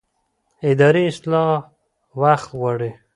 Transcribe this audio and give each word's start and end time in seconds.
اداري 0.69 1.03
اصلاح 1.11 1.51
وخت 2.21 2.49
غواړي 2.59 2.91